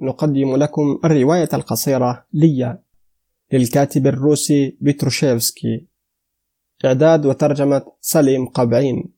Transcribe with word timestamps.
نقدم 0.00 0.56
لكم 0.56 1.00
الرواية 1.04 1.48
القصيرة 1.54 2.26
ليا 2.32 2.82
للكاتب 3.52 4.06
الروسي 4.06 4.78
بتروشيفسكي 4.80 5.86
إعداد 6.84 7.26
وترجمة 7.26 7.82
سليم 8.00 8.46
قبعين 8.46 9.12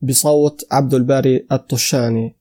بصوت 0.00 0.66
عبد 0.72 0.94
الباري 0.94 1.46
الطشاني. 1.52 2.36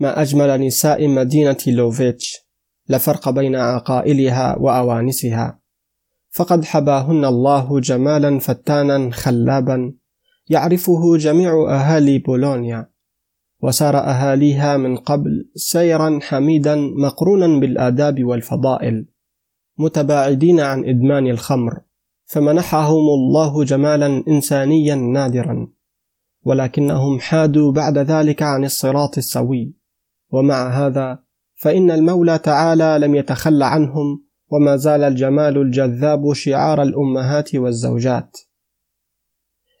ما 0.00 0.22
أجمل 0.22 0.60
نساء 0.60 1.08
مدينة 1.08 1.56
لوفيتش 1.66 2.36
لا 2.88 2.98
فرق 2.98 3.30
بين 3.30 3.56
عقائلها 3.56 4.56
وأوانسها. 4.58 5.60
فقد 6.30 6.64
حباهن 6.64 7.24
الله 7.24 7.80
جمالا 7.80 8.38
فتانا 8.38 9.10
خلابا 9.10 9.94
يعرفه 10.48 11.16
جميع 11.16 11.52
أهالي 11.68 12.18
بولونيا. 12.18 12.91
وسار 13.62 13.96
أهاليها 13.96 14.76
من 14.76 14.96
قبل 14.96 15.50
سيرا 15.54 16.18
حميدا 16.22 16.76
مقرونا 16.76 17.60
بالآداب 17.60 18.24
والفضائل 18.24 19.06
متباعدين 19.78 20.60
عن 20.60 20.84
إدمان 20.84 21.26
الخمر 21.26 21.80
فمنحهم 22.24 23.08
الله 23.18 23.64
جمالا 23.64 24.24
إنسانيا 24.28 24.94
نادرا 24.94 25.68
ولكنهم 26.44 27.20
حادوا 27.20 27.72
بعد 27.72 27.98
ذلك 27.98 28.42
عن 28.42 28.64
الصراط 28.64 29.18
السوي. 29.18 29.74
ومع 30.30 30.86
هذا 30.86 31.18
فإن 31.54 31.90
المولى 31.90 32.38
تعالى 32.38 32.98
لم 33.06 33.14
يتخل 33.14 33.62
عنهم 33.62 34.24
وما 34.50 34.76
زال 34.76 35.02
الجمال 35.02 35.58
الجذاب 35.58 36.32
شعار 36.32 36.82
الأمهات 36.82 37.54
والزوجات. 37.54 38.38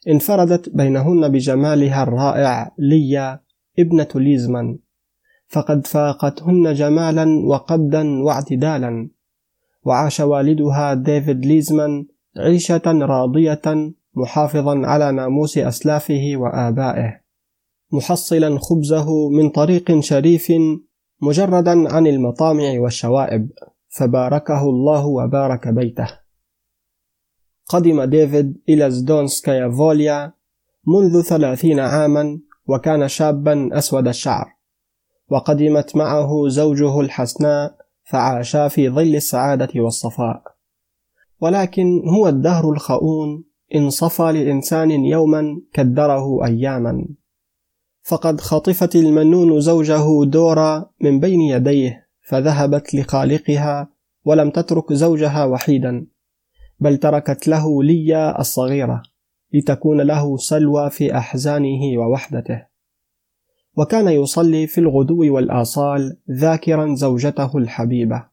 انفردت 0.08 0.68
بينهن 0.68 1.28
بجمالها 1.28 2.02
الرائع 2.02 2.74
ليا 2.78 3.40
ابنة 3.78 4.08
ليزمان. 4.14 4.78
فقد 5.48 5.86
فاقتهن 5.86 6.74
جمالا 6.74 7.46
وقدا 7.46 8.22
واعتدالا. 8.22 9.10
وعاش 9.84 10.20
والدها 10.20 10.94
ديفيد 10.94 11.46
ليزمان 11.46 12.06
عيشة 12.36 12.82
راضية 12.86 13.92
محافظا 14.14 14.86
على 14.86 15.12
ناموس 15.12 15.58
أسلافه 15.58 16.32
وآبائه. 16.36 17.20
محصلا 17.92 18.58
خبزه 18.58 19.28
من 19.28 19.50
طريق 19.50 20.00
شريف 20.00 20.52
مجردا 21.22 21.94
عن 21.94 22.06
المطامع 22.06 22.80
والشوائب. 22.80 23.50
فباركه 23.88 24.62
الله 24.62 25.06
وبارك 25.06 25.68
بيته. 25.68 26.08
قدم 27.66 28.04
ديفيد 28.04 28.58
إلى 28.68 28.90
زدونسكايا 28.90 29.70
فوليا 29.70 30.32
منذ 30.86 31.22
ثلاثين 31.22 31.80
عاما 31.80 32.40
وكان 32.66 33.08
شابا 33.08 33.78
أسود 33.78 34.08
الشعر 34.08 34.52
وقدمت 35.28 35.96
معه 35.96 36.48
زوجه 36.48 37.00
الحسناء 37.00 37.76
فعاشا 38.04 38.68
في 38.68 38.88
ظل 38.90 39.14
السعادة 39.16 39.80
والصفاء. 39.80 40.42
ولكن 41.40 42.08
هو 42.08 42.28
الدهر 42.28 42.70
الخؤون 42.70 43.44
إن 43.74 43.90
صفى 43.90 44.32
لإنسان 44.32 44.90
يوما 44.90 45.60
كدره 45.72 46.44
أياما. 46.44 47.06
فقد 48.02 48.40
خطفت 48.40 48.96
المنون 48.96 49.60
زوجه 49.60 50.24
دورا 50.24 50.90
من 51.00 51.20
بين 51.20 51.40
يديه 51.40 52.08
فذهبت 52.28 52.94
لخالقها 52.94 53.88
ولم 54.24 54.50
تترك 54.50 54.92
زوجها 54.92 55.44
وحيدا 55.44 56.06
بل 56.80 56.96
تركت 56.96 57.48
له 57.48 57.82
ليا 57.82 58.40
الصغيرة. 58.40 59.02
لتكون 59.54 60.00
له 60.00 60.36
سلوى 60.36 60.90
في 60.90 61.16
أحزانه 61.16 61.98
ووحدته. 61.98 62.66
وكان 63.76 64.08
يصلي 64.08 64.66
في 64.66 64.78
الغدو 64.78 65.34
والآصال 65.34 66.16
ذاكرا 66.30 66.94
زوجته 66.94 67.58
الحبيبة. 67.58 68.24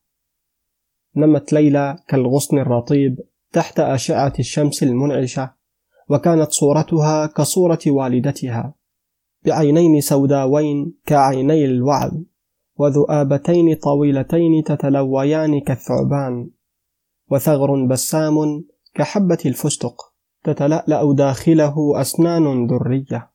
نمت 1.16 1.54
ليلى 1.54 1.98
كالغصن 2.08 2.58
الرطيب 2.58 3.20
تحت 3.52 3.80
أشعة 3.80 4.34
الشمس 4.40 4.84
المنعشة 4.84 5.54
وكانت 6.10 6.52
صورتها 6.52 7.26
كصورة 7.26 7.80
والدتها 7.88 8.74
بعينين 9.46 10.02
سوداوين 10.02 10.94
كعيني 11.06 11.66
الوعد 11.66 12.26
وذؤابتين 12.76 13.76
طويلتين 13.76 14.64
تتلويان 14.64 15.60
كالثعبان 15.60 16.50
وثغر 17.32 17.86
بسام 17.86 18.66
كحبة 18.94 19.38
الفستق. 19.46 20.09
تتلألأ 20.44 21.14
داخله 21.14 22.02
أسنان 22.02 22.68
درية 22.68 23.32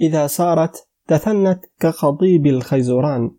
إذا 0.00 0.26
سارت 0.26 0.88
تثنت 1.06 1.64
كقضيب 1.80 2.46
الخيزران 2.46 3.30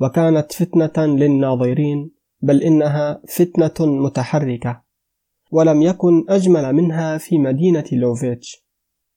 وكانت 0.00 0.52
فتنة 0.52 1.06
للناظرين 1.06 2.10
بل 2.42 2.62
إنها 2.62 3.22
فتنة 3.28 3.86
متحركة 3.86 4.82
ولم 5.50 5.82
يكن 5.82 6.24
أجمل 6.28 6.72
منها 6.72 7.18
في 7.18 7.38
مدينة 7.38 7.84
لوفيتش. 7.92 8.68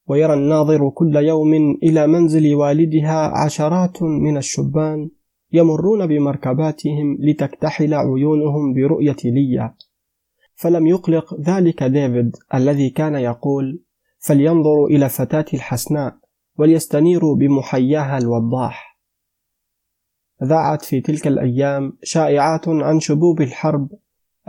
ويرى 0.08 0.34
الناظر 0.34 0.90
كل 0.90 1.16
يوم 1.16 1.54
إلى 1.84 2.08
منزل 2.08 2.56
والدها 2.56 3.32
عشرات 3.44 4.04
من 4.04 4.38
الشبان 4.38 5.10
يمرون 5.54 6.08
بمركباتهم 6.08 7.18
لتكتحل 7.20 7.94
عيونهم 7.94 8.74
برؤية 8.74 9.16
ليا. 9.26 9.76
فلم 10.62 10.88
يقلق 10.88 11.42
ذلك 11.42 11.84
ديفيد 11.84 12.36
الذي 12.54 12.90
كان 12.90 13.16
يقول 13.16 13.82
فلينظروا 14.20 14.90
إلى 14.90 15.10
فتاة 15.10 15.46
الحسناء 15.54 16.18
وليستنيروا 16.58 17.36
بمحياها 17.36 18.18
الوضاح. 18.18 19.00
ذاعت 20.44 20.82
في 20.82 21.02
تلك 21.02 21.28
الأيام 21.28 21.98
شائعات 22.04 22.68
عن 22.68 23.00
شبوب 23.00 23.42
الحرب 23.42 23.90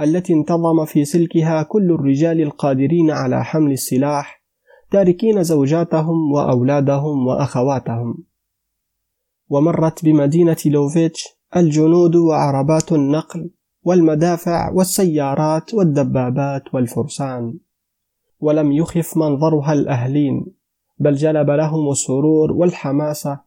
التي 0.00 0.32
انتظم 0.32 0.84
في 0.84 1.04
سلكها 1.04 1.62
كل 1.62 1.90
الرجال 1.92 2.40
القادرين 2.40 3.10
على 3.10 3.44
حمل 3.44 3.72
السلاح 3.72 4.42
تاركين 4.90 5.42
زوجاتهم 5.42 6.32
وأولادهم 6.32 7.26
وأخواتهم. 7.26 8.24
ومرت 9.48 10.04
بمدينة 10.04 10.56
لوفيتش 10.66 11.28
الجنود 11.56 12.16
وعربات 12.16 12.92
النقل 12.92 13.50
والمدافع 13.84 14.70
والسيارات 14.70 15.74
والدبابات 15.74 16.74
والفرسان. 16.74 17.54
ولم 18.40 18.72
يخف 18.72 19.16
منظرها 19.16 19.72
الأهلين 19.72 20.46
بل 20.98 21.14
جلب 21.14 21.50
لهم 21.50 21.90
السرور 21.90 22.52
والحماسة 22.52 23.40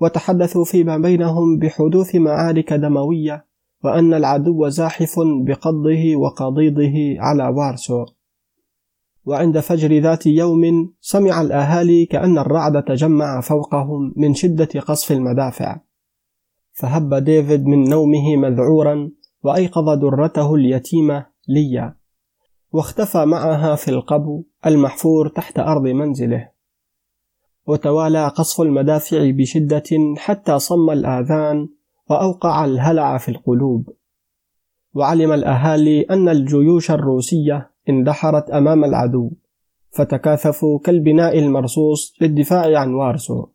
وتحدثوا 0.00 0.64
فيما 0.64 0.98
بينهم 0.98 1.58
بحدوث 1.58 2.14
معارك 2.14 2.72
دموية 2.72 3.46
وأن 3.84 4.14
العدو 4.14 4.68
زاحف 4.68 5.14
بقضه 5.46 6.16
وقضيضه 6.16 6.94
على 7.18 7.48
وارسو. 7.48 8.04
وعند 9.26 9.60
فجر 9.60 9.98
ذات 9.98 10.26
يوم 10.26 10.92
سمع 11.00 11.40
الأهالي 11.40 12.06
كأن 12.06 12.38
الرعد 12.38 12.82
تجمع 12.82 13.40
فوقهم 13.40 14.14
من 14.16 14.34
شدة 14.34 14.80
قصف 14.80 15.12
المدافع. 15.12 15.80
فهب 16.72 17.14
ديفيد 17.14 17.66
من 17.66 17.84
نومه 17.90 18.36
مذعورا 18.36 19.10
وأيقظ 19.44 19.98
درته 19.98 20.54
اليتيمة 20.54 21.26
ليا. 21.48 21.96
واختفى 22.72 23.24
معها 23.24 23.74
في 23.74 23.88
القبو 23.88 24.44
المحفور 24.66 25.28
تحت 25.28 25.58
أرض 25.58 25.82
منزله. 25.82 26.48
وتوالى 27.66 28.28
قصف 28.28 28.60
المدافع 28.60 29.30
بشدة 29.30 30.14
حتى 30.16 30.58
صم 30.58 30.90
الآذان 30.90 31.68
وأوقع 32.10 32.64
الهلع 32.64 33.18
في 33.18 33.28
القلوب. 33.28 33.90
وعلم 34.94 35.32
الأهالي 35.32 36.00
أن 36.02 36.28
الجيوش 36.28 36.90
الروسية 36.90 37.70
اندحرت 37.88 38.50
أمام 38.50 38.84
العدو 38.84 39.30
فتكاثفوا 39.90 40.78
كالبناء 40.78 41.38
المرصوص 41.38 42.14
للدفاع 42.20 42.78
عن 42.80 42.94
وارسو. 42.94 43.46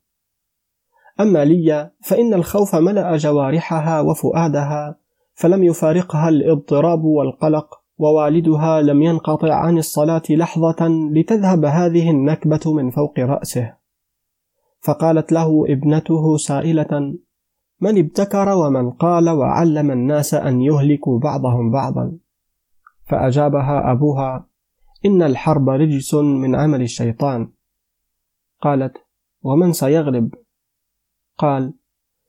أما 1.19 1.45
ليا 1.45 1.91
فإن 2.01 2.33
الخوف 2.33 2.75
ملأ 2.75 3.17
جوارحها 3.17 4.01
وفؤادها 4.01 4.98
فلم 5.39 5.63
يفارقها 5.63 6.29
الاضطراب 6.29 7.03
والقلق 7.03 7.81
ووالدها 7.97 8.81
لم 8.81 9.01
ينقطع 9.01 9.53
عن 9.53 9.77
الصلاة 9.77 10.21
لحظة 10.29 10.87
لتذهب 10.87 11.65
هذه 11.65 12.09
النكبة 12.09 12.73
من 12.73 12.89
فوق 12.89 13.19
رأسه. 13.19 13.73
فقالت 14.81 15.31
له 15.31 15.65
ابنته 15.69 16.37
سائلة 16.37 17.17
من 17.81 17.97
ابتكر 17.97 18.49
ومن 18.49 18.91
قال 18.91 19.29
وعلم 19.29 19.91
الناس 19.91 20.33
أن 20.33 20.61
يهلكوا 20.61 21.19
بعضهم 21.19 21.71
بعضا؟ 21.71 22.17
فأجابها 23.05 23.91
أبوها 23.91 24.45
إن 25.05 25.21
الحرب 25.21 25.69
رجس 25.69 26.13
من 26.13 26.55
عمل 26.55 26.81
الشيطان. 26.81 27.51
قالت 28.61 28.97
ومن 29.41 29.71
سيغلب؟ 29.71 30.33
قال 31.37 31.73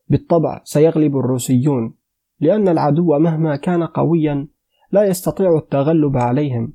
بالطبع 0.07 0.61
سيغلب 0.63 1.17
الروسيون. 1.17 2.00
لأن 2.41 2.67
العدو 2.67 3.19
مهما 3.19 3.55
كان 3.55 3.83
قويا 3.83 4.47
لا 4.91 5.03
يستطيع 5.03 5.57
التغلب 5.57 6.17
عليهم 6.17 6.73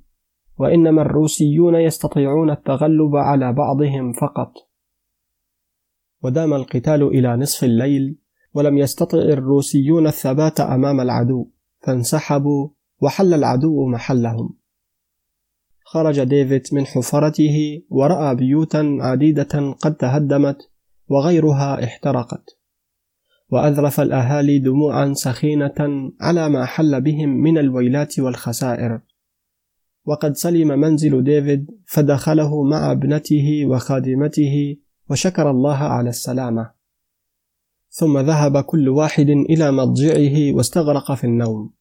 وإنما 0.59 1.03
الروسيون 1.03 1.75
يستطيعون 1.75 2.51
التغلب 2.51 3.17
على 3.17 3.53
بعضهم 3.53 4.13
فقط. 4.13 4.53
ودام 6.23 6.55
القتال 6.55 7.03
إلى 7.03 7.37
نصف 7.37 7.65
الليل 7.65 8.19
ولم 8.55 8.79
يستطع 8.79 9.19
الروسيون 9.19 10.07
الثبات 10.07 10.61
أمام 10.61 11.01
العدو 11.01 11.51
فانسحبوا 11.87 12.69
وحل 13.03 13.35
العدو 13.35 13.87
محلهم. 13.87 14.57
خرج 15.85 16.25
ديفيد 16.25 16.63
من 16.73 16.87
حفرته 16.87 17.83
ورأى 17.91 18.35
بيوتا 18.35 18.99
عديدة 19.01 19.75
قد 19.83 19.95
تهدمت 19.95 20.71
وغيرها 21.09 21.85
احترقت. 21.85 22.56
وأذرف 23.51 24.01
الأهالي 24.01 24.59
دموعا 24.59 25.13
سخينة 25.13 26.11
على 26.21 26.49
ما 26.49 26.65
حل 26.65 27.01
بهم 27.01 27.29
من 27.29 27.59
الويلات 27.59 28.19
والخسائر. 28.19 29.01
وقد 30.05 30.37
سلم 30.37 30.69
منزل 30.81 31.25
ديفيد 31.25 31.71
فدخله 31.87 32.63
مع 32.63 32.93
ابنته 32.93 33.67
وخادمته 33.67 34.77
وشكر 35.11 35.51
الله 35.51 35.77
على 35.77 36.09
السلامة. 36.09 36.71
ثم 37.91 38.19
ذهب 38.19 38.61
كل 38.61 38.89
واحد 38.89 39.31
إلى 39.31 39.71
مضجعه 39.73 40.57
واستغرق 40.57 41.15
في 41.15 41.25
النوم. 41.25 41.73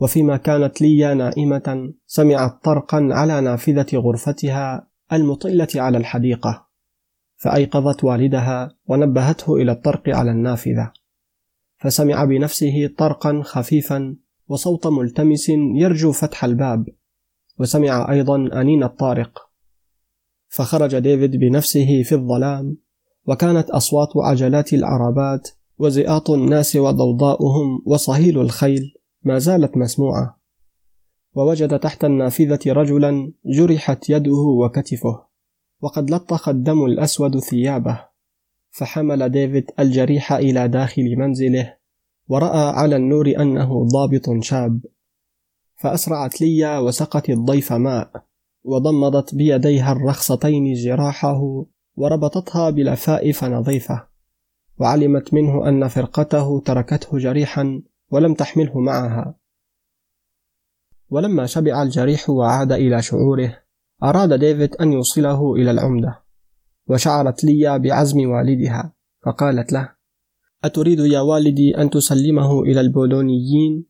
وفيما 0.00 0.36
كانت 0.36 0.82
ليا 0.82 1.14
نائمة 1.14 1.94
سمعت 2.06 2.64
طرقا 2.64 3.08
على 3.10 3.40
نافذة 3.40 3.86
غرفتها 3.94 4.88
المطلة 5.12 5.68
على 5.76 5.98
الحديقة. 5.98 6.65
فأيقظت 7.36 8.04
والدها 8.04 8.76
ونبهته 8.86 9.56
إلى 9.56 9.72
الطرق 9.72 10.08
على 10.08 10.30
النافذة. 10.30 10.92
فسمع 11.78 12.24
بنفسه 12.24 12.90
طرقا 12.98 13.42
خفيفا 13.44 14.16
وصوت 14.48 14.86
ملتمس 14.86 15.48
يرجو 15.74 16.12
فتح 16.12 16.44
الباب. 16.44 16.86
وسمع 17.58 18.12
أيضا 18.12 18.60
أنين 18.60 18.82
الطارق. 18.84 19.50
فخرج 20.48 20.98
ديفيد 20.98 21.36
بنفسه 21.36 22.02
في 22.02 22.14
الظلام 22.14 22.76
وكانت 23.26 23.70
أصوات 23.70 24.08
عجلات 24.16 24.72
العربات 24.72 25.48
وزئاط 25.78 26.30
الناس 26.30 26.76
وضوضاؤهم 26.76 27.82
وصهيل 27.86 28.40
الخيل 28.40 28.94
ما 29.22 29.38
زالت 29.38 29.76
مسموعة. 29.76 30.40
ووجد 31.34 31.78
تحت 31.78 32.04
النافذة 32.04 32.58
رجلا 32.66 33.32
جرحت 33.46 34.10
يده 34.10 34.32
وكتفه. 34.32 35.25
وقد 35.80 36.10
لطخ 36.10 36.48
الدم 36.48 36.84
الأسود 36.84 37.38
ثيابه 37.38 38.00
فحمل 38.70 39.28
ديفيد 39.28 39.70
الجريح 39.78 40.32
إلى 40.32 40.68
داخل 40.68 41.16
منزله 41.16 41.76
ورأى 42.28 42.68
على 42.68 42.96
النور 42.96 43.32
أنه 43.40 43.86
ضابط 43.86 44.42
شاب. 44.42 44.80
فأسرعت 45.76 46.40
ليا 46.40 46.78
وسقت 46.78 47.30
الضيف 47.30 47.72
ماء 47.72 48.24
وضمضت 48.64 49.34
بيديها 49.34 49.92
الرخصتين 49.92 50.72
جراحه 50.72 51.64
وربطتها 51.96 52.70
بلفائف 52.70 53.44
نظيفة 53.44 54.06
وعلمت 54.78 55.34
منه 55.34 55.68
أن 55.68 55.88
فرقته 55.88 56.60
تركته 56.60 57.18
جريحا 57.18 57.82
ولم 58.10 58.34
تحمله 58.34 58.80
معها. 58.80 59.34
ولما 61.10 61.46
شبع 61.46 61.82
الجريح 61.82 62.30
وعاد 62.30 62.72
إلى 62.72 63.02
شعوره 63.02 63.65
أراد 64.02 64.32
ديفيد 64.32 64.76
أن 64.76 64.92
يوصله 64.92 65.54
إلى 65.54 65.70
العمدة 65.70 66.22
وشعرت 66.88 67.44
ليا 67.44 67.76
بعزم 67.76 68.30
والدها 68.30 68.94
فقالت 69.26 69.72
له 69.72 69.92
أتريد 70.64 70.98
يا 70.98 71.20
والدي 71.20 71.78
أن 71.78 71.90
تسلمه 71.90 72.62
إلى 72.62 72.80
البولونيين؟ 72.80 73.86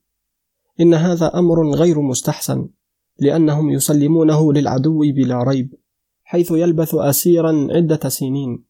إن 0.81 0.95
هذا 0.95 1.39
أمر 1.39 1.75
غير 1.75 2.01
مستحسن 2.01 2.69
لأنهم 3.19 3.71
يسلمونه 3.71 4.53
للعدو 4.53 4.99
بلا 4.99 5.43
ريب 5.43 5.75
حيث 6.25 6.51
يلبث 6.51 6.95
أسيرا 6.95 7.69
عدة 7.71 8.09
سنين 8.09 8.65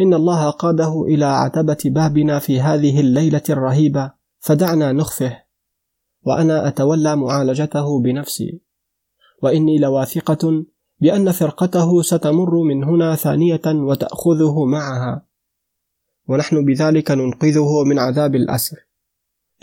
إن 0.00 0.14
الله 0.14 0.50
قاده 0.50 1.02
إلى 1.02 1.24
عتبة 1.24 1.78
بابنا 1.84 2.38
في 2.38 2.60
هذه 2.60 3.00
الليلة 3.00 3.42
الرهيبة 3.50 4.12
فدعنا 4.38 4.92
نخفه 4.92 5.42
وأنا 6.22 6.68
أتولى 6.68 7.16
معالجته 7.16 8.02
بنفسي 8.02 8.60
وإني 9.44 9.78
لواثقة 9.78 10.64
بأن 11.00 11.32
فرقته 11.32 12.02
ستمر 12.02 12.62
من 12.62 12.84
هنا 12.84 13.14
ثانية 13.14 13.66
وتأخذه 13.66 14.64
معها. 14.64 15.22
ونحن 16.28 16.64
بذلك 16.64 17.10
ننقذه 17.10 17.84
من 17.84 17.98
عذاب 17.98 18.34
الأسر. 18.34 18.76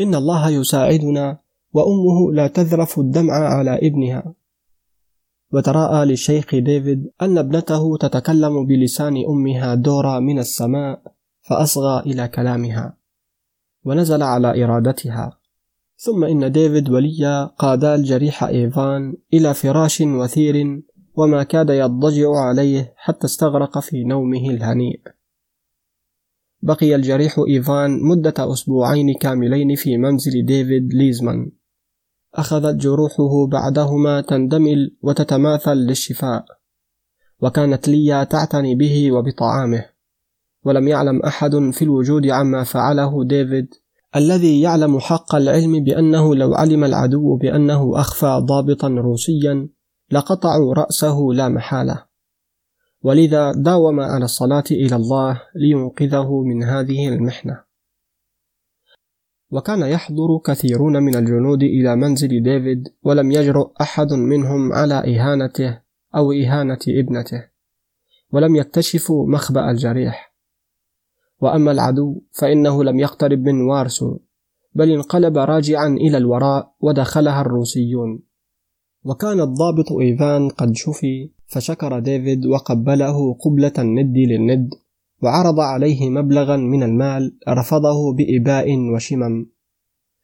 إن 0.02 0.16
الله 0.16 0.50
يساعدنا 0.50 1.38
وأمه 1.74 2.34
لا 2.34 2.48
تذرف 2.48 3.00
الدمع 3.00 3.34
على 3.34 3.88
ابنها. 3.88 4.34
وتراءى 5.54 6.06
للشيخ 6.06 6.56
ديفيد 6.56 7.12
أن 7.22 7.38
ابنته 7.38 7.98
تتكلم 7.98 8.66
بلسان 8.66 9.16
أمها 9.30 9.76
دورا 9.76 10.20
من 10.20 10.40
السماء 10.40 11.02
فأصغى 11.42 12.00
إلى 12.00 12.28
كلامها. 12.28 12.98
ونزل 13.86 14.24
على 14.24 14.64
إرادتها. 14.64 15.41
ثم 16.04 16.24
إن 16.24 16.52
ديفيد 16.52 16.90
وليا 16.90 17.46
قادا 17.46 17.96
الجريح 17.96 18.44
إيفان 18.44 19.18
إلى 19.34 19.54
فراش 19.54 20.02
وثير 20.02 20.82
وما 21.16 21.44
كاد 21.44 21.70
يضجع 21.70 22.30
عليه 22.36 22.94
حتى 22.98 23.26
استغرق 23.26 23.80
في 23.80 24.04
نومه 24.04 24.50
الهنيء. 24.50 25.02
بقي 26.62 26.96
الجريح 26.96 27.40
إيفان 27.48 28.04
مدة 28.04 28.34
أسبوعين 28.40 29.14
كاملين 29.14 29.76
في 29.76 29.98
منزل 29.98 30.46
ديفيد 30.46 30.94
ليزمان. 30.94 31.52
أخذت 32.36 32.76
جروحه 32.76 33.48
بعدهما 33.48 34.22
تندمل 34.22 34.96
وتتماثل 35.02 35.74
للشفاء. 35.74 36.46
وكانت 37.42 37.88
ليا 37.88 38.24
تعتني 38.24 38.76
به 38.76 39.12
وبطعامه. 39.12 39.86
ولم 40.64 40.88
يعلم 40.88 41.22
أحد 41.22 41.52
في 41.74 41.82
الوجود 41.82 42.28
عما 42.28 42.64
فعله 42.64 43.24
ديفيد 43.24 43.81
الذي 44.16 44.62
يعلم 44.62 45.00
حق 45.00 45.36
العلم 45.36 45.84
بأنه 45.84 46.36
لو 46.36 46.54
علم 46.54 46.84
العدو 46.84 47.36
بأنه 47.38 48.00
أخفى 48.00 48.42
ضابطا 48.46 48.88
روسيا 48.88 49.70
لقطعوا 50.12 50.74
رأسه 50.74 51.18
لا 51.34 51.50
محالة. 51.50 52.06
ولذا 53.04 53.52
داوم 53.52 54.00
على 54.00 54.26
الصلاة 54.26 54.64
إلى 54.72 54.96
الله 54.96 55.42
لينقذه 55.56 56.42
من 56.42 56.64
هذه 56.64 57.08
المحنة. 57.08 57.64
وكان 59.52 59.82
يحضر 59.82 60.40
كثيرون 60.46 61.04
من 61.04 61.16
الجنود 61.16 61.64
إلى 61.64 61.96
منزل 61.96 62.44
ديفيد 62.44 62.88
ولم 63.04 63.32
يجرؤ 63.32 63.72
أحد 63.82 64.14
منهم 64.14 64.74
على 64.74 64.94
إهانته 64.94 65.82
أو 66.16 66.32
إهانة 66.32 66.80
ابنته 66.88 67.46
ولم 68.32 68.56
يكتشفوا 68.56 69.28
مخبأ 69.28 69.72
الجريح. 69.72 70.31
وأما 71.42 71.72
العدو 71.72 72.22
فإنه 72.32 72.84
لم 72.84 73.00
يقترب 73.00 73.40
من 73.40 73.62
وارسو 73.62 74.18
بل 74.76 74.92
انقلب 74.92 75.38
راجعا 75.38 75.88
إلى 75.88 76.18
الوراء 76.18 76.74
ودخلها 76.80 77.42
الروسيون. 77.42 78.20
وكان 79.04 79.40
الضابط 79.40 79.92
إيفان 79.92 80.50
قد 80.50 80.76
شفي 80.76 81.32
فشكر 81.48 82.00
ديفيد 82.00 82.46
وقبله 82.46 83.34
قبلة 83.34 83.74
الند 83.80 84.18
للند 84.18 84.70
وعرض 85.24 85.60
عليه 85.60 86.10
مبلغا 86.10 86.58
من 86.58 86.84
المال 86.84 87.38
رفضه 87.50 88.14
بإباء 88.14 88.78
وشمم. 88.96 89.50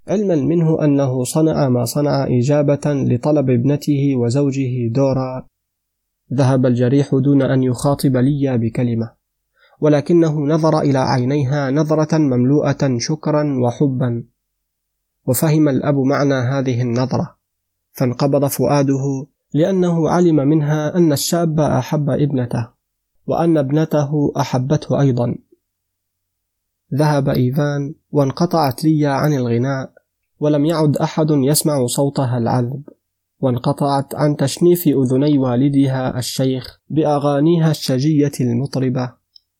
علما 0.07 0.35
منه 0.35 0.83
أنه 0.83 1.23
صنع 1.23 1.69
ما 1.69 1.85
صنع 1.85 2.27
إجابة 2.27 2.85
لطلب 2.85 3.49
ابنته 3.49 4.15
وزوجه 4.15 4.87
دورا. 4.91 5.47
ذهب 6.33 6.65
الجريح 6.65 7.15
دون 7.15 7.41
أن 7.41 7.63
يخاطب 7.63 8.17
ليا 8.17 8.55
بكلمة. 8.55 9.16
ولكنه 9.79 10.39
نظر 10.47 10.79
إلى 10.79 10.97
عينيها 10.97 11.71
نظرة 11.71 12.17
مملوءة 12.17 12.97
شكرا 12.97 13.59
وحبا 13.59 14.23
وفهم 15.25 15.69
الأب 15.69 15.95
معنى 15.95 16.33
هذه 16.33 16.81
النظرة. 16.81 17.37
فانقبض 17.91 18.45
فؤاده 18.45 19.27
لأنه 19.53 20.09
علم 20.09 20.35
منها 20.35 20.95
أن 20.95 21.11
الشاب 21.11 21.59
أحب 21.59 22.09
ابنته 22.09 22.69
وأن 23.27 23.57
ابنته 23.57 24.33
أحبته 24.37 25.01
أيضا. 25.01 25.35
ذهب 26.93 27.29
إيفان 27.29 27.93
وانقطعت 28.11 28.83
ليا 28.83 29.09
عن 29.09 29.33
الغناء 29.33 29.91
ولم 30.39 30.65
يعد 30.65 30.97
أحد 30.97 31.27
يسمع 31.29 31.85
صوتها 31.85 32.37
العذب. 32.37 32.83
وانقطعت 33.39 34.15
عن 34.15 34.35
تشنيف 34.35 34.87
أذني 34.87 35.37
والدها 35.37 36.17
الشيخ 36.17 36.79
بأغانيها 36.89 37.71
الشجية 37.71 38.31
المطربة. 38.41 39.16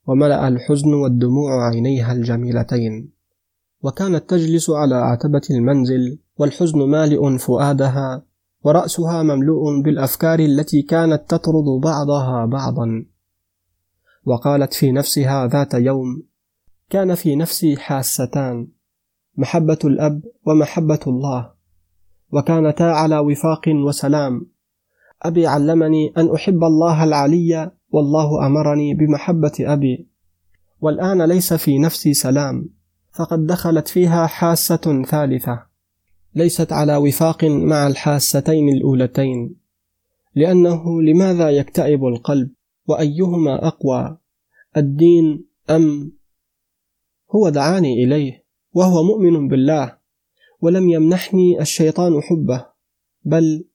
وملأ 0.07 0.47
الحزن 0.47 0.93
والدموع 0.93 1.67
عينيها 1.69 2.11
الجميلتين. 2.13 3.11
وكانت 3.81 4.29
تجلس 4.29 4.69
على 4.69 4.95
عتبة 4.95 5.41
المنزل 5.51 6.19
والحزن 6.37 6.79
مالئ 6.79 7.37
فؤادها 7.37 8.23
ورأسها 8.63 9.23
مملوء 9.23 9.81
بالأفكار 9.81 10.39
التي 10.39 10.81
كانت 10.81 11.23
تطرد 11.29 11.81
بعضها 11.83 12.45
بعضا. 12.45 13.05
وقالت 14.25 14.73
في 14.73 14.91
نفسها 14.91 15.47
ذات 15.47 15.73
يوم 15.73 16.23
كان 16.89 17.15
في 17.15 17.35
نفسي 17.35 17.77
حاستان 17.77 18.67
محبة 19.37 19.79
الأب 19.85 20.21
ومحبة 20.45 20.99
الله 21.07 21.51
وكانتا 22.31 22.83
على 22.83 23.17
وفاق 23.17 23.61
وسلام. 23.67 24.47
أبي 25.21 25.47
علمني 25.47 26.13
أن 26.17 26.33
أحب 26.35 26.63
الله 26.63 27.03
العلي 27.03 27.71
والله 27.91 28.45
أمرني 28.45 28.93
بمحبة 28.93 29.53
أبي 29.59 30.07
والآن 30.81 31.21
ليس 31.21 31.53
في 31.53 31.79
نفسي 31.79 32.13
سلام 32.13 32.69
فقد 33.13 33.45
دخلت 33.45 33.87
فيها 33.87 34.27
حاسة 34.27 35.03
ثالثة. 35.03 35.63
ليست 36.35 36.73
على 36.73 36.95
وفاق 36.95 37.45
مع 37.45 37.87
الحاستين 37.87 38.69
الأولتين 38.69 39.55
لأنه 40.35 41.01
لماذا 41.01 41.49
يكتئب 41.49 42.05
القلب 42.05 42.51
وأيهما 42.87 43.67
أقوى 43.67 44.17
الدين 44.77 45.45
أم؟ 45.69 46.11
هو 47.35 47.49
دعاني 47.49 48.03
إليه 48.03 48.43
وهو 48.73 49.03
مؤمن 49.03 49.47
بالله 49.47 49.97
ولم 50.61 50.89
يمنحني 50.89 51.61
الشيطان 51.61 52.21
حبه 52.21 52.65
بل 53.23 53.65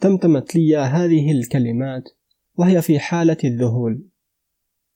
تمتمت 0.00 0.56
لي 0.56 0.76
هذه 0.76 1.32
الكلمات. 1.32 2.08
وهي 2.54 2.82
في 2.82 2.98
حالة 2.98 3.36
الذهول. 3.44 4.02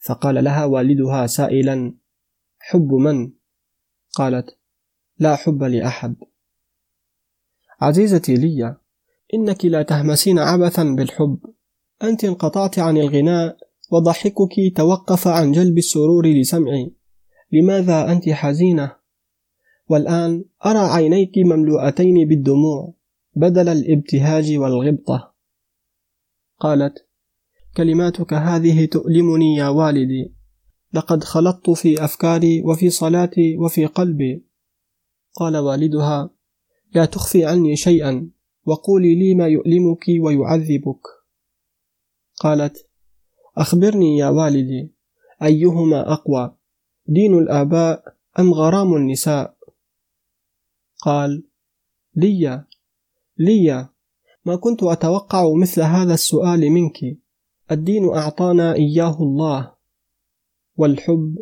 فقال 0.01 0.45
لها 0.45 0.65
والدها 0.65 1.27
سائلا 1.27 1.95
حب 2.59 2.93
من؟ 2.93 3.33
قالت 4.13 4.59
لا 5.19 5.37
حب 5.37 5.63
لأحد. 5.63 6.17
عزيزتي 7.81 8.35
لي 8.35 8.77
إنك 9.35 9.65
لا 9.65 9.83
تهمسين 9.83 10.39
عبثا 10.39 10.83
بالحب. 10.83 11.39
أنت 12.03 12.25
انقطعت 12.25 12.79
عن 12.79 12.97
الغناء 12.97 13.57
وضحكك 13.91 14.77
توقف 14.77 15.29
عن 15.29 15.53
جلب 15.53 15.79
السرور 15.79 16.27
لسمعي. 16.27 16.93
لماذا 17.53 18.13
أنت 18.13 18.29
حزينة؟ 18.29 18.97
والآن 19.89 20.45
أرى 20.67 20.79
عينيك 20.79 21.39
مملوءتين 21.39 22.29
بالدموع 22.29 22.95
بدل 23.37 23.69
الابتهاج 23.69 24.57
والغبطة. 24.57 25.35
قالت 26.61 27.04
كلماتك 27.77 28.35
هذه 28.35 28.85
تؤلمني 28.85 29.55
يا 29.57 29.69
والدي. 29.69 30.35
لقد 30.93 31.25
خلطت 31.25 31.71
في 31.71 32.05
أفكاري 32.05 32.63
وفي 32.63 32.91
صلاتي 32.91 33.57
وفي 33.57 33.87
قلبي. 33.87 34.45
قال 35.35 35.57
والدها 35.57 36.31
لا 36.95 37.05
تخفي 37.05 37.45
عني 37.45 37.77
شيئا 37.77 38.31
وقولي 38.67 39.15
لي 39.15 39.35
ما 39.35 39.47
يؤلمك 39.47 40.05
ويعذبك. 40.21 41.01
قالت 42.41 42.89
أخبرني 43.57 44.17
يا 44.17 44.29
والدي 44.29 44.93
أيهما 45.43 46.13
أقوى 46.13 46.57
دين 47.07 47.39
الآباء 47.39 48.15
أم 48.39 48.55
غرام 48.55 48.95
النساء؟ 48.95 49.57
قال 51.03 51.45
لي 52.15 52.65
لي 53.39 53.89
ما 54.45 54.57
كنت 54.57 54.83
أتوقع 54.83 55.55
مثل 55.55 55.83
هذا 55.83 56.15
السؤال 56.15 56.71
منك. 56.71 57.24
الدين 57.71 58.15
أعطانا 58.15 58.75
إياه 58.75 59.17
الله 59.21 59.73
والحب 60.77 61.39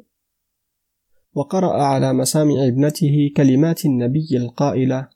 وقرأ 1.34 1.82
على 1.82 2.12
مسامع 2.12 2.66
ابنته 2.66 3.30
كلمات 3.36 3.84
النبي 3.84 4.36
القائلة 4.36 5.08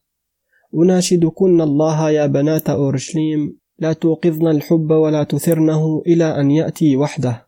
أناشدكن 0.75 1.61
الله 1.61 2.11
يا 2.11 2.27
بنات 2.27 2.71
أورشليم 2.71 3.59
لا 3.79 3.93
توقظن 3.93 4.47
الحب 4.49 4.91
ولا 4.91 5.25
تثرنه 5.25 6.03
إلى 6.07 6.41
أن 6.41 6.51
يأتي 6.51 6.97
وحده 6.97 7.47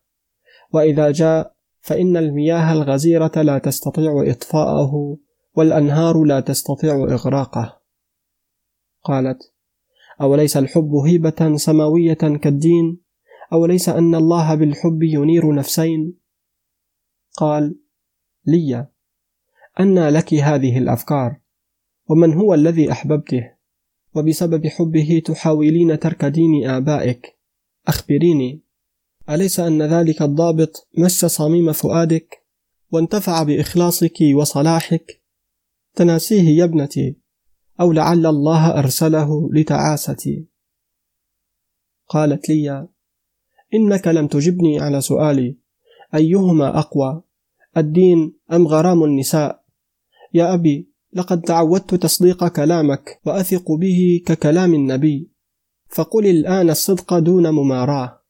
وإذا 0.73 1.11
جاء 1.11 1.55
فإن 1.81 2.17
المياه 2.17 2.73
الغزيرة 2.73 3.33
لا 3.43 3.59
تستطيع 3.59 4.25
إطفاءه 4.27 5.17
والأنهار 5.55 6.25
لا 6.25 6.41
تستطيع 6.41 6.95
إغراقه. 6.95 7.81
قالت 9.05 9.39
أوليس 10.21 10.57
الحب 10.57 10.95
هيبة 10.95 11.57
سماوية 11.57 12.15
كالدين؟ 12.15 13.08
أوليس 13.53 13.89
أن 13.89 14.15
الله 14.15 14.55
بالحب 14.55 15.03
ينير 15.03 15.55
نفسين؟ 15.55 16.19
قال 17.37 17.79
لي 18.47 18.89
أنى 19.81 20.11
لك 20.11 20.35
هذه 20.35 20.79
الأفكار 20.79 21.41
ومن 22.09 22.35
هو 22.35 22.55
الذي 22.55 22.93
أحببته؟ 22.93 23.53
وبسبب 24.15 24.67
حبه 24.67 25.23
تحاولين 25.25 25.99
ترك 25.99 26.25
دين 26.25 26.71
آبائك. 26.71 27.39
أخبريني 27.87 28.63
أليس 29.31 29.61
أن 29.61 29.83
ذلك 29.83 30.23
الضابط 30.23 30.89
مس 30.99 31.25
صميم 31.25 31.73
فؤادك؟ 31.73 32.45
وانتفع 32.91 33.43
بإخلاصك 33.43 34.19
وصلاحك؟ 34.35 35.23
تناسيه 35.95 36.59
يا 36.59 36.65
ابنتي 36.65 37.17
أو 37.81 37.93
لعل 37.93 38.27
الله 38.27 38.79
أرسله 38.79 39.51
لتعاستي. 39.53 40.47
قالت 42.09 42.49
لي 42.49 42.89
إنك 43.75 44.09
لم 44.09 44.27
تجبني 44.27 44.81
على 44.81 45.01
سؤالي. 45.01 45.57
أيهما 46.15 46.79
أقوى؟ 46.79 47.23
الدين 47.77 48.33
أم 48.53 48.69
غرام 48.69 49.05
النساء؟ 49.05 49.63
يا 50.35 50.55
أبي 50.55 50.89
لقد 51.13 51.41
تعودت 51.41 51.95
تصديق 51.95 52.49
كلامك 52.49 53.21
وأثق 53.27 53.73
به 53.73 54.23
ككلام 54.27 54.75
النبي. 54.75 55.31
فقل 55.89 56.27
الآن 56.27 56.71
الصدق 56.71 57.19
دون 57.19 57.51
مماراة. 57.51 58.23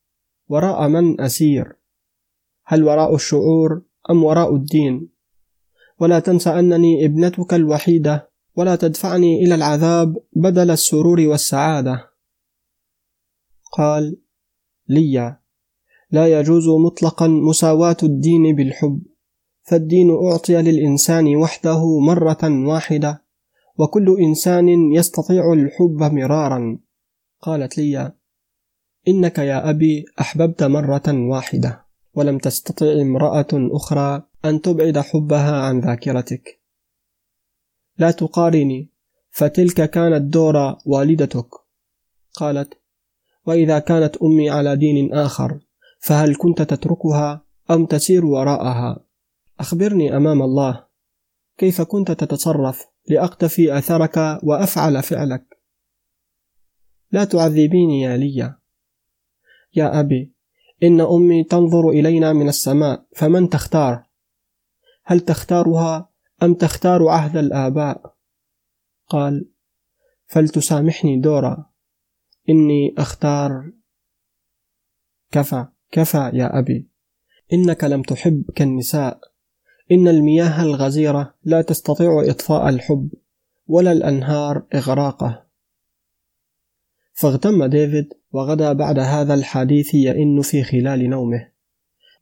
وراء 0.47 0.87
من 0.87 1.21
أسير؟ 1.21 1.75
هل 2.65 2.83
وراء 2.83 3.15
الشعور 3.15 3.81
أم 4.09 4.23
وراء 4.23 4.55
الدين؟ 4.55 5.09
ولا 5.99 6.19
تنس 6.19 6.47
أنني 6.47 7.05
ابنتك 7.05 7.53
الوحيدة 7.53 8.29
ولا 8.55 8.75
تدفعني 8.75 9.43
إلى 9.43 9.55
العذاب 9.55 10.17
بدل 10.33 10.71
السرور 10.71 11.19
والسعادة. 11.19 12.09
قال 13.77 14.17
لي 14.89 15.37
لا 16.11 16.39
يجوز 16.39 16.67
مطلقا 16.69 17.27
مساواة 17.27 17.97
الدين 18.03 18.55
بالحب 18.55 19.01
فالدين 19.61 20.09
أعطي 20.11 20.61
للإنسان 20.61 21.35
وحده 21.35 21.99
مرة 21.99 22.67
واحدة 22.67 23.23
وكل 23.77 24.17
إنسان 24.19 24.93
يستطيع 24.93 25.53
الحب 25.53 26.13
مرارا. 26.13 26.79
قالت 27.41 27.77
لي 27.77 28.13
إنك 29.07 29.37
يا 29.39 29.69
أبي 29.69 30.05
أحببت 30.19 30.63
مرة 30.63 31.03
واحدة 31.07 31.85
ولم 32.13 32.37
تستطع 32.37 33.01
امرأة 33.01 33.47
أخرى 33.53 34.23
أن 34.45 34.61
تبعد 34.61 34.97
حبها 34.97 35.61
عن 35.61 35.79
ذاكرتك. 35.79 36.61
لا 37.97 38.11
تقارني 38.11 38.89
فتلك 39.31 39.89
كانت 39.89 40.33
دورا 40.33 40.77
والدتك. 40.85 41.49
قالت 42.33 42.78
وإذا 43.49 43.79
كانت 43.79 44.17
أمي 44.17 44.49
على 44.49 44.75
دين 44.75 45.13
آخر 45.13 45.59
فهل 45.99 46.35
كنت 46.35 46.61
تتركها 46.61 47.45
أم 47.71 47.85
تسير 47.85 48.25
وراءها؟ 48.25 49.05
أخبرني 49.59 50.17
أمام 50.17 50.41
الله. 50.41 50.85
كيف 51.57 51.81
كنت 51.81 52.11
تتصرف 52.11 52.85
لأقتفي 53.09 53.77
أثرك 53.77 54.39
وأفعل 54.43 55.03
فعلك؟ 55.03 55.59
لا 57.11 57.23
تعذبيني 57.23 58.01
يا 58.01 58.17
ليا. 58.17 58.59
يا 59.75 59.99
أبي 59.99 60.33
إن 60.83 61.01
أمي 61.01 61.43
تنظر 61.43 61.89
إلينا 61.89 62.33
من 62.33 62.49
السماء 62.49 63.05
فمن 63.15 63.49
تختار؟ 63.49 64.03
هل 65.05 65.19
تختارها 65.19 66.09
أم 66.43 66.53
تختار 66.53 67.07
عهد 67.07 67.37
الآباء؟ 67.37 68.15
قال 69.07 69.49
فلتسامحني 70.27 71.19
دورا. 71.19 71.68
إني 72.49 72.95
أختار. 72.97 73.71
كفى 75.31 75.65
كفى 75.91 76.31
يا 76.33 76.59
أبي. 76.59 76.87
إنك 77.53 77.83
لم 77.83 78.01
تحب 78.01 78.43
كالنساء. 78.55 79.19
إن 79.91 80.07
المياه 80.07 80.63
الغزيرة 80.63 81.33
لا 81.43 81.61
تستطيع 81.61 82.23
إطفاء 82.25 82.69
الحب 82.69 83.09
ولا 83.67 83.91
الأنهار 83.91 84.63
إغراقه. 84.75 85.45
فاغتم 87.13 87.65
ديفيد 87.65 88.13
وغدا 88.31 88.73
بعد 88.73 88.99
هذا 88.99 89.33
الحديث 89.33 89.93
يئن 89.93 90.41
في 90.41 90.63
خلال 90.63 91.09
نومه. 91.09 91.49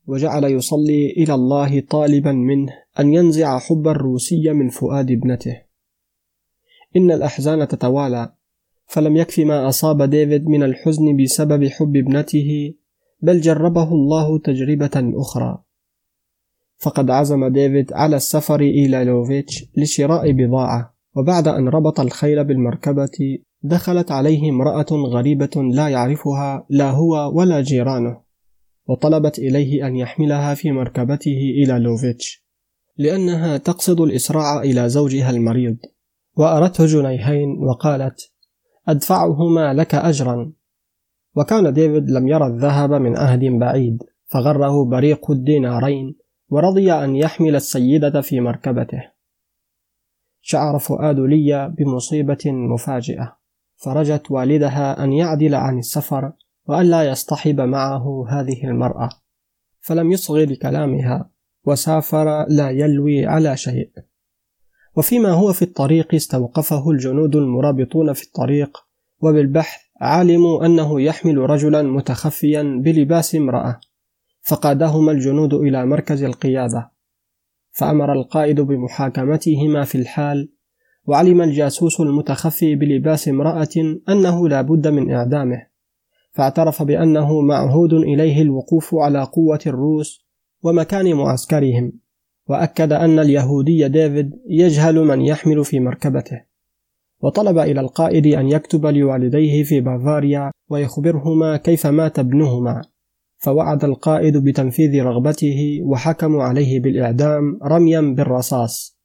وجعل 0.07 0.43
يصلي 0.43 1.11
إلى 1.11 1.33
الله 1.33 1.79
طالبا 1.79 2.31
منه 2.31 2.73
أن 2.99 3.13
ينزع 3.13 3.59
حب 3.59 3.87
الروسية 3.87 4.51
من 4.51 4.69
فؤاد 4.69 5.11
ابنته. 5.11 5.61
إن 6.95 7.11
الأحزان 7.11 7.67
تتوالى. 7.67 8.36
فلم 8.87 9.17
يكف 9.17 9.39
ما 9.39 9.67
أصاب 9.67 10.01
ديفيد 10.01 10.47
من 10.47 10.63
الحزن 10.63 11.17
بسبب 11.23 11.67
حب 11.67 11.95
ابنته 11.95 12.73
بل 13.21 13.41
جربه 13.41 13.91
الله 13.91 14.39
تجربة 14.39 15.11
أخرى. 15.15 15.63
فقد 16.77 17.09
عزم 17.09 17.47
ديفيد 17.47 17.93
على 17.93 18.15
السفر 18.15 18.59
إلى 18.59 19.03
لوفيتش 19.03 19.65
لشراء 19.77 20.31
بضاعة 20.31 20.97
وبعد 21.15 21.47
أن 21.47 21.67
ربط 21.67 21.99
الخيل 21.99 22.43
بالمركبة 22.43 23.39
دخلت 23.61 24.11
عليه 24.11 24.49
امرأة 24.49 24.85
غريبة 24.91 25.63
لا 25.71 25.87
يعرفها 25.87 26.65
لا 26.69 26.91
هو 26.91 27.31
ولا 27.37 27.61
جيرانه 27.61 28.21
وطلبت 28.87 29.39
إليه 29.39 29.87
أن 29.87 29.95
يحملها 29.95 30.53
في 30.53 30.71
مركبته 30.71 31.53
إلى 31.63 31.79
لوفيتش 31.79 32.47
لأنها 32.97 33.57
تقصد 33.57 34.01
الإسراع 34.01 34.61
إلى 34.61 34.89
زوجها 34.89 35.29
المريض. 35.29 35.77
وأرته 36.37 36.85
جنيهين 36.85 37.49
وقالت 37.49 38.31
أدفعهما 38.87 39.73
لك 39.73 39.95
أجرا. 39.95 40.51
وكان 41.35 41.73
ديفيد 41.73 42.09
لم 42.09 42.27
يرى 42.27 42.47
الذهب 42.47 42.93
من 42.93 43.17
عهد 43.17 43.45
بعيد 43.45 44.03
فغره 44.25 44.85
بريق 44.85 45.31
الدينارين 45.31 46.15
ورضي 46.49 46.93
أن 46.93 47.15
يحمل 47.15 47.55
السيدة 47.55 48.21
في 48.21 48.41
مركبته. 48.41 49.03
شعر 50.41 50.79
فؤاد 50.79 51.19
ليا 51.19 51.67
بمصيبة 51.67 52.43
مفاجئة 52.45 53.37
فرجت 53.75 54.31
والدها 54.31 55.03
أن 55.03 55.13
يعدل 55.13 55.55
عن 55.55 55.79
السفر 55.79 56.31
وألا 56.65 57.03
يصطحب 57.03 57.61
معه 57.61 58.25
هذه 58.29 58.63
المرأة. 58.63 59.09
فلم 59.79 60.11
يصغي 60.11 60.45
لكلامها 60.45 61.29
وسافر 61.65 62.45
لا 62.49 62.69
يلوي 62.69 63.25
على 63.25 63.57
شيء. 63.57 63.91
وفيما 64.97 65.29
هو 65.29 65.53
في 65.53 65.61
الطريق 65.61 66.15
استوقفه 66.15 66.91
الجنود 66.91 67.35
المرابطون 67.35 68.13
في 68.13 68.23
الطريق 68.23 68.77
وبالبحث 69.21 69.81
علموا 70.01 70.65
أنه 70.65 71.01
يحمل 71.01 71.37
رجلا 71.37 71.81
متخفيا 71.81 72.81
بلباس 72.83 73.35
امرأة 73.35 73.79
فقادهما 74.41 75.11
الجنود 75.11 75.53
إلى 75.53 75.85
مركز 75.85 76.23
القيادة. 76.23 76.91
فأمر 77.71 78.13
القائد 78.13 78.61
بمحاكمتهما 78.61 79.83
في 79.83 79.97
الحال 79.97 80.49
وعلم 81.05 81.41
الجاسوس 81.41 82.01
المتخفي 82.01 82.75
بلباس 82.75 83.27
امرأة 83.27 83.99
أنه 84.09 84.49
لا 84.49 84.61
بد 84.61 84.87
من 84.87 85.11
إعدامه. 85.11 85.67
فاعترف 86.31 86.83
بأنه 86.83 87.41
معهود 87.41 87.93
إليه 87.93 88.41
الوقوف 88.41 88.95
على 88.95 89.23
قوة 89.23 89.59
الروس 89.67 90.27
ومكان 90.63 91.13
معسكرهم. 91.13 92.06
وأكد 92.49 92.93
أن 92.93 93.19
اليهودي 93.19 93.87
ديفيد 93.87 94.31
يجهل 94.49 94.95
من 94.99 95.21
يحمل 95.21 95.65
في 95.65 95.79
مركبته. 95.79 96.41
وطلب 97.21 97.57
إلى 97.57 97.79
القائد 97.79 98.27
أن 98.27 98.49
يكتب 98.49 98.85
لوالديه 98.85 99.63
في 99.63 99.81
بافاريا 99.81 100.51
ويخبرهما 100.69 101.57
كيف 101.57 101.87
مات 101.87 102.19
ابنهما. 102.19 102.81
فوعد 103.37 103.83
القائد 103.83 104.37
بتنفيذ 104.37 105.03
رغبته 105.03 105.79
وحكموا 105.83 106.43
عليه 106.43 106.79
بالإعدام 106.79 107.59
رميا 107.63 108.01
بالرصاص. 108.01 108.97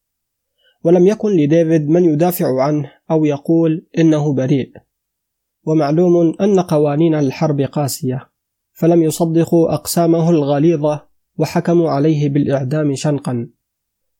ولم 0.85 1.07
يكن 1.07 1.29
لديفيد 1.31 1.89
من 1.89 2.05
يدافع 2.05 2.63
عنه 2.63 2.91
أو 3.11 3.25
يقول 3.25 3.87
إنه 3.99 4.35
بريء. 4.35 4.73
ومعلوم 5.65 6.35
أن 6.41 6.61
قوانين 6.61 7.15
الحرب 7.15 7.61
قاسية 7.61 8.29
فلم 8.73 9.03
يصدقوا 9.03 9.75
أقسامه 9.75 10.31
الغليظة 10.31 11.12
وحكموا 11.39 11.91
عليه 11.91 12.29
بالإعدام 12.29 12.95
شنقا 12.95 13.49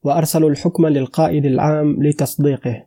وأرسلوا 0.03 0.51
الحكم 0.51 0.87
للقائد 0.87 1.45
العام 1.45 2.03
لتصديقه. 2.03 2.87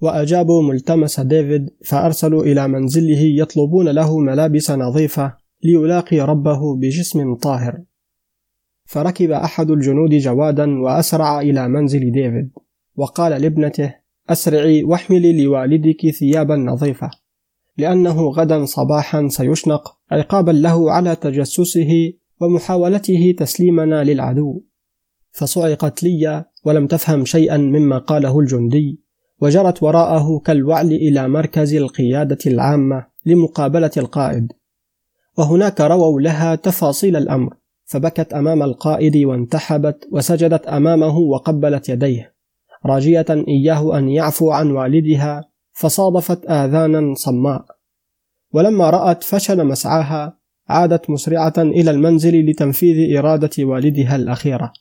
وأجابوا 0.00 0.62
ملتمس 0.62 1.20
ديفيد 1.20 1.70
فأرسلوا 1.84 2.42
إلى 2.42 2.68
منزله 2.68 3.22
يطلبون 3.22 3.88
له 3.88 4.18
ملابس 4.18 4.70
نظيفة 4.70 5.34
ليلاقي 5.64 6.20
ربه 6.20 6.76
بجسم 6.76 7.34
طاهر. 7.34 7.80
فركب 8.90 9.30
أحد 9.30 9.70
الجنود 9.70 10.10
جوادا 10.10 10.80
وأسرع 10.80 11.40
إلى 11.40 11.68
منزل 11.68 12.12
ديفيد 12.12 12.50
وقال 12.96 13.42
لابنته 13.42 13.94
أسرعي 14.30 14.84
واحملي 14.84 15.44
لوالدك 15.44 16.10
ثيابا 16.10 16.56
نظيفة 16.56 17.10
لأنه 17.76 18.28
غدا 18.28 18.64
صباحا 18.64 19.28
سيشنق 19.28 19.96
عقابا 20.10 20.50
له 20.50 20.92
على 20.92 21.16
تجسسه 21.16 22.12
ومحاولته 22.40 23.34
تسليمنا 23.38 24.04
للعدو. 24.04 24.62
فصعقت 25.32 26.02
ليا 26.02 26.44
ولم 26.64 26.86
تفهم 26.86 27.24
شيئا 27.24 27.56
مما 27.56 27.98
قاله 27.98 28.40
الجندي 28.40 29.00
وجرت 29.40 29.82
وراءه 29.82 30.38
كالوعل 30.38 30.86
إلى 30.86 31.28
مركز 31.28 31.74
القيادة 31.74 32.38
العامة 32.46 33.06
لمقابلة 33.26 33.90
القائد. 33.96 34.52
وهناك 35.38 35.80
رووا 35.80 36.20
لها 36.20 36.54
تفاصيل 36.54 37.16
الأمر 37.16 37.54
فبكت 37.84 38.32
أمام 38.32 38.62
القائد 38.62 39.16
وانتحبت 39.16 40.08
وسجدت 40.12 40.66
أمامه 40.66 41.18
وقبلت 41.18 41.88
يديه. 41.88 42.34
راجية 42.86 43.26
إياه 43.48 43.98
أن 43.98 44.08
يعفو 44.08 44.50
عن 44.50 44.70
والدها 44.70 45.50
فصادفت 45.72 46.46
آذانا 46.46 47.14
صماء. 47.14 47.64
ولما 48.52 48.90
رأت 48.90 49.24
فشل 49.24 49.64
مسعاها 49.64 50.39
عادت 50.70 51.10
مسرعة 51.10 51.52
إلى 51.58 51.90
المنزل 51.90 52.50
لتنفيذ 52.50 53.16
إرادة 53.18 53.50
والدها 53.64 54.16
الأخيرة. 54.16 54.72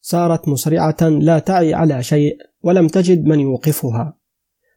سارت 0.00 0.48
مسرعة 0.48 0.96
لا 1.02 1.38
تعي 1.38 1.74
على 1.74 2.02
شيء 2.02 2.36
ولم 2.62 2.88
تجد 2.88 3.24
من 3.24 3.40
يوقفها. 3.40 4.18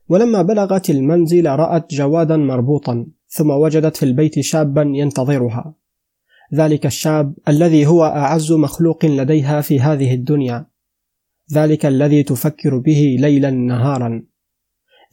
ولما 0.09 0.41
بلغت 0.41 0.89
المنزل 0.89 1.45
رأت 1.45 1.93
جوادا 1.93 2.37
مربوطا 2.37 3.05
ثم 3.27 3.49
وجدت 3.49 3.97
في 3.97 4.03
البيت 4.03 4.39
شابا 4.39 4.81
ينتظرها. 4.81 5.75
ذلك 6.53 6.85
الشاب 6.85 7.33
الذي 7.47 7.85
هو 7.85 8.05
أعز 8.05 8.51
مخلوق 8.51 9.05
لديها 9.05 9.61
في 9.61 9.79
هذه 9.79 10.13
الدنيا. 10.13 10.65
ذلك 11.53 11.85
الذي 11.85 12.23
تفكر 12.23 12.77
به 12.77 13.17
ليلا 13.19 13.51
نهارا. 13.51 14.23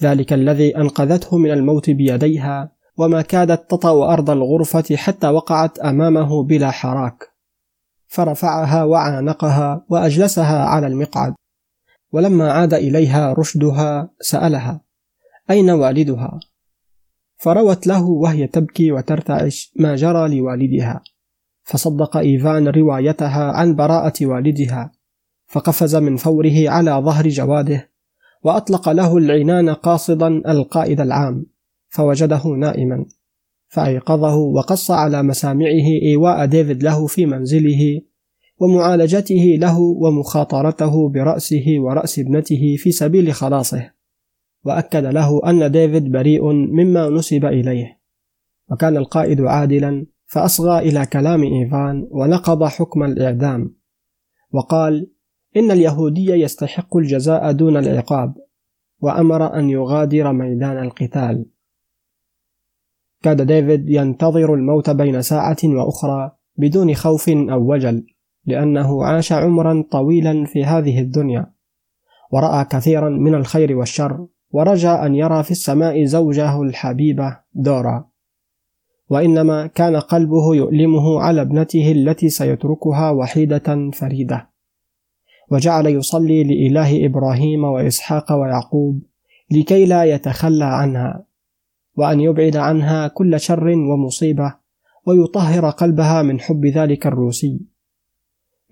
ذلك 0.03 0.33
الذي 0.33 0.77
أنقذته 0.77 1.39
من 1.39 1.51
الموت 1.51 1.91
بيديها 1.91 2.78
وما 2.99 3.23
كادت 3.23 3.71
تطأ 3.71 4.13
أرض 4.13 4.31
الغرفة 4.31 4.97
حتى 4.97 5.29
وقعت 5.29 5.79
أمامه 5.79 6.43
بلا 6.43 6.71
حراك. 6.71 7.29
فرفعها 8.07 8.85
وعانقها 8.85 9.85
وأجلسها 9.89 10.65
على 10.65 10.87
المقعد. 10.87 11.35
ولما 12.13 12.53
عاد 12.53 12.75
إليها 12.75 13.33
رشدها 13.33 14.11
سألها 14.21 14.81
أين 15.51 15.71
والدها؟ 15.71 16.41
فروت 17.37 17.87
له 17.87 18.05
وهي 18.05 18.47
تبكي 18.47 18.93
وترتعش 18.93 19.73
ما 19.77 19.97
جرى 19.97 20.39
لوالدها. 20.39 21.03
فصدق 21.63 22.17
إيفان 22.17 22.69
روايتها 22.69 23.53
عن 23.53 23.75
براءة 23.75 24.27
والدها. 24.27 24.93
فقفز 25.47 25.97
من 25.97 26.17
فوره 26.17 26.71
على 26.71 26.91
ظهر 26.91 27.29
جواده 27.29 27.91
وأطلق 28.43 28.89
له 28.89 29.17
العنان 29.17 29.71
قاصدا 29.71 30.29
القائد 30.29 31.01
العام. 31.01 31.47
فوجده 31.89 32.43
نائما 32.47 33.07
فأيقظه 33.69 34.37
وقص 34.37 34.91
على 34.91 35.23
مسامعه 35.23 35.89
إيواء 36.03 36.47
ديفيد 36.47 36.83
له 36.83 37.07
في 37.07 37.27
منزله 37.27 38.01
ومعالجته 38.61 39.57
له 39.61 39.81
ومخاطرته 39.81 41.09
برأسه 41.09 41.65
ورأس 41.79 42.19
ابنته 42.19 42.77
في 42.79 42.91
سبيل 42.91 43.33
خلاصه 43.33 43.91
وأكد 44.65 45.05
له 45.05 45.41
أن 45.47 45.71
ديفيد 45.71 46.13
بريء 46.13 46.53
مما 46.53 47.09
نسب 47.09 47.45
إليه. 47.45 47.99
وكان 48.71 48.97
القائد 48.97 49.41
عادلا 49.41 50.07
فأصغى 50.27 50.79
إلى 50.79 51.07
كلام 51.07 51.43
إيفان 51.43 52.09
ونقض 52.11 52.65
حكم 52.65 53.03
الإعدام 53.03 53.75
وقال 54.53 55.11
إن 55.57 55.71
اليهودي 55.71 56.31
يستحق 56.31 56.97
الجزاء 56.97 57.53
دون 57.53 57.77
العقاب 57.77 58.35
وأمر 59.01 59.59
أن 59.59 59.71
يغادر 59.71 60.33
ميدان 60.33 60.85
القتال. 60.85 61.47
كاد 63.23 63.43
ديفيد 63.43 63.91
ينتظر 63.91 64.55
الموت 64.55 64.91
بين 64.91 65.23
ساعة 65.23 65.57
وأخرى 65.65 66.31
بدون 66.57 66.95
خوف 66.95 67.29
أو 67.29 67.73
وجل 67.73 68.07
لأنه 68.47 69.05
عاش 69.05 69.33
عمرا 69.33 69.85
طويلا 69.91 70.45
في 70.45 70.65
هذه 70.65 71.01
الدنيا. 71.01 71.47
ورأى 72.33 72.65
كثيرا 72.65 73.09
من 73.09 73.35
الخير 73.35 73.77
والشر 73.77 74.27
ورجى 74.51 74.89
أن 74.89 75.15
يرى 75.15 75.43
في 75.43 75.51
السماء 75.51 76.05
زوجه 76.05 76.63
الحبيبة 76.63 77.39
دورا. 77.55 78.09
وإنما 79.11 79.67
كان 79.67 79.97
قلبه 79.97 80.55
يؤلمه 80.55 81.21
على 81.21 81.41
ابنته 81.41 81.93
التي 81.93 82.29
سيتركها 82.29 83.11
وحيدة 83.11 83.91
فريدة. 83.93 84.51
وجعل 85.51 85.87
يصلي 85.87 86.45
لإله 86.45 87.07
إبراهيم 87.07 87.65
وإسحاق 87.65 88.33
ويعقوب 88.33 89.03
لكي 89.51 89.87
لا 89.87 90.05
يتخلى 90.05 90.65
عنها. 90.65 91.28
وأن 91.99 92.21
يبعد 92.21 92.57
عنها 92.57 93.09
كل 93.09 93.41
شر 93.41 93.69
ومصيبة 93.69 94.55
ويطهر 95.07 95.71
قلبها 95.71 96.23
من 96.23 96.41
حب 96.41 96.67
ذلك 96.67 97.07
الروسي. 97.07 97.61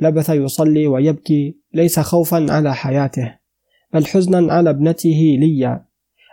لبث 0.00 0.30
يصلي 0.30 0.86
ويبكي 0.86 1.56
ليس 1.74 2.00
خوفا 2.00 2.46
على 2.52 2.74
حياته 2.74 3.38
بل 3.92 4.06
حزنا 4.06 4.52
على 4.52 4.70
ابنته 4.70 5.36
ليا 5.40 5.86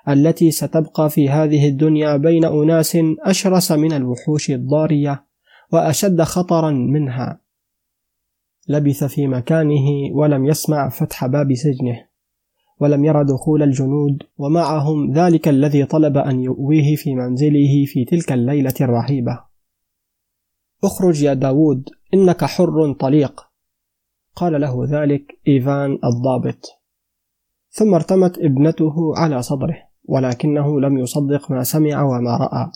التي 0.09 0.51
ستبقى 0.51 1.09
في 1.09 1.29
هذه 1.29 1.67
الدنيا 1.67 2.17
بين 2.17 2.45
أناس 2.45 2.97
أشرس 3.19 3.71
من 3.71 3.93
الوحوش 3.93 4.51
الضارية 4.51 5.25
وأشد 5.71 6.21
خطرا 6.21 6.71
منها. 6.71 7.39
لبث 8.67 9.03
في 9.03 9.27
مكانه 9.27 10.11
ولم 10.11 10.45
يسمع 10.45 10.89
فتح 10.89 11.25
باب 11.25 11.53
سجنه. 11.53 12.12
ولم 12.79 13.05
ير 13.05 13.23
دخول 13.23 13.63
الجنود 13.63 14.23
ومعهم 14.37 15.13
ذلك 15.13 15.47
الذي 15.47 15.85
طلب 15.85 16.17
أن 16.17 16.39
يؤويه 16.39 16.95
في 16.95 17.15
منزله 17.15 17.85
في 17.85 18.05
تلك 18.05 18.31
الليلة 18.31 18.73
الرهيبة. 18.81 19.39
اخرج 20.83 21.23
يا 21.23 21.33
داود 21.33 21.89
إنك 22.13 22.45
حر 22.45 22.93
طليق. 22.93 23.41
قال 24.35 24.61
له 24.61 24.85
ذلك 24.85 25.39
إيفان 25.47 25.99
الضابط. 26.03 26.65
ثم 27.69 27.93
ارتمت 27.93 28.39
ابنته 28.39 29.17
على 29.17 29.41
صدره 29.41 29.77
ولكنه 30.05 30.81
لم 30.81 30.97
يصدق 30.97 31.51
ما 31.51 31.63
سمع 31.63 32.03
وما 32.03 32.37
رأى. 32.37 32.71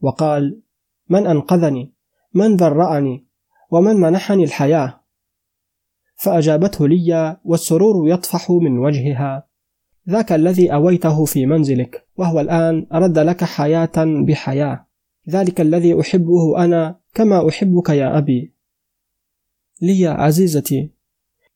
وقال 0.00 0.62
من 1.08 1.26
أنقذني؟ 1.26 1.94
من 2.34 2.56
برأني 2.56 3.26
ومن 3.70 3.96
منحني 3.96 4.44
الحياة؟ 4.44 4.99
فأجابته 6.20 6.88
ليا 6.88 7.40
والسرور 7.44 8.08
يطفح 8.08 8.50
من 8.50 8.78
وجهها. 8.78 9.48
ذاك 10.08 10.32
الذي 10.32 10.74
أويته 10.74 11.24
في 11.24 11.46
منزلك 11.46 12.06
وهو 12.16 12.40
الآن 12.40 12.86
رد 12.92 13.18
لك 13.18 13.44
حياة 13.44 14.24
بحياة. 14.26 14.86
ذلك 15.30 15.60
الذي 15.60 16.00
أحبه 16.00 16.64
أنا 16.64 17.00
كما 17.14 17.48
أحبك 17.48 17.88
يا 17.88 18.18
أبي. 18.18 18.54
ليا 19.82 20.10
عزيزتي 20.10 20.90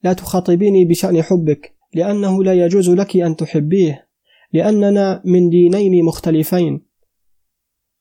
لا 0.02 0.12
تخاطبيني 0.12 0.84
بشأن 0.84 1.22
حبك 1.22 1.74
لأنه 1.94 2.44
لا 2.44 2.52
يجوز 2.64 2.90
لك 2.90 3.16
أن 3.16 3.36
تحبيه 3.36 4.08
لأننا 4.52 5.22
من 5.24 5.50
دينين 5.50 6.04
مختلفين. 6.04 6.86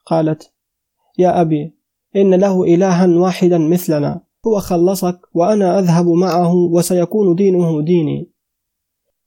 قالت 0.05 0.53
يا 1.17 1.41
أبي 1.41 1.73
إن 2.15 2.33
له 2.33 2.63
إلها 2.63 3.07
واحدا 3.07 3.57
مثلنا. 3.57 4.32
هو 4.47 4.59
خلصك 4.59 5.19
وأنا 5.33 5.79
أذهب 5.79 6.07
معه 6.07 6.53
وسيكون 6.53 7.35
دينه 7.35 7.81
ديني. 7.81 8.29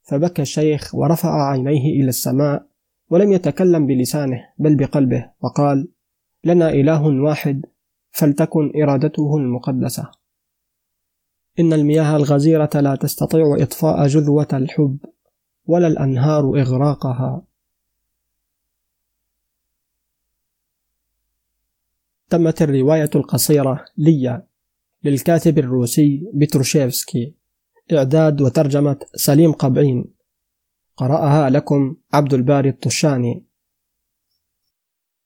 فبكى 0.02 0.42
الشيخ 0.42 0.94
ورفع 0.94 1.50
عينيه 1.50 2.00
إلى 2.00 2.08
السماء 2.08 2.66
ولم 3.10 3.32
يتكلم 3.32 3.86
بلسانه 3.86 4.48
بل 4.58 4.76
بقلبه 4.76 5.30
وقال 5.40 5.88
لنا 6.44 6.70
إله 6.70 7.06
واحد 7.06 7.66
فلتكن 8.10 8.72
إرادته 8.82 9.36
المقدسة. 9.36 10.10
إن 11.60 11.72
المياه 11.72 12.16
الغزيرة 12.16 12.70
لا 12.74 12.96
تستطيع 12.96 13.56
إطفاء 13.60 14.06
جذوة 14.06 14.48
الحب 14.52 14.98
ولا 15.66 15.86
الأنهار 15.86 16.60
إغراقها. 16.60 17.42
تمت 22.30 22.62
الرواية 22.62 23.10
القصيرة 23.14 23.84
ليا. 23.96 24.46
للكاتب 25.08 25.58
الروسي 25.58 26.22
بتروشيفسكي 26.34 27.34
إعداد 27.92 28.40
وترجمة 28.40 28.98
سليم 29.14 29.52
قبعين. 29.52 30.04
قرأها 30.96 31.50
لكم 31.50 31.96
عبد 32.12 32.34
الباري 32.34 32.68
الطشاني. 32.68 33.46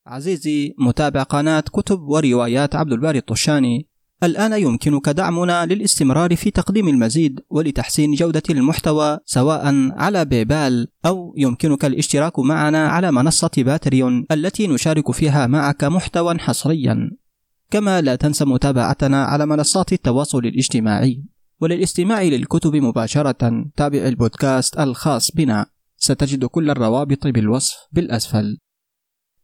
عزيزي 0.06 0.74
متابع 0.78 1.22
قناة 1.22 1.60
كتب 1.60 2.00
وروايات 2.00 2.74
عبد 2.74 2.92
الباري 2.92 3.18
الطشاني. 3.18 3.88
الآن 4.22 4.52
يمكنك 4.52 5.08
دعمنا 5.08 5.66
للاستمرار 5.66 6.36
في 6.36 6.50
تقديم 6.50 6.88
المزيد 6.88 7.40
ولتحسين 7.50 8.14
جودة 8.14 8.42
المحتوى 8.50 9.18
سواء 9.24 9.62
على 9.92 10.24
بيبال 10.24 10.88
أو 11.06 11.34
يمكنك 11.36 11.84
الاشتراك 11.84 12.38
معنا 12.38 12.88
على 12.88 13.12
منصة 13.12 13.50
باتريون 13.58 14.26
التي 14.32 14.66
نشارك 14.66 15.12
فيها 15.12 15.46
معك 15.46 15.84
محتوى 15.84 16.38
حصريا. 16.38 17.10
كما 17.70 18.00
لا 18.00 18.16
تنسى 18.16 18.44
متابعتنا 18.44 19.24
على 19.24 19.46
منصات 19.46 19.92
التواصل 19.92 20.38
الاجتماعي. 20.38 21.24
وللاستماع 21.60 22.22
للكتب 22.22 22.76
مباشرة 22.76 23.64
تابع 23.76 23.98
البودكاست 23.98 24.78
الخاص 24.78 25.30
بنا. 25.30 25.66
ستجد 25.96 26.44
كل 26.44 26.70
الروابط 26.70 27.26
بالوصف 27.26 27.76
بالأسفل. 27.92 28.58